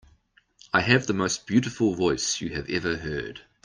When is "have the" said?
0.81-1.13